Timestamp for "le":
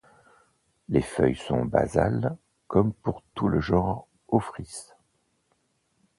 3.49-3.61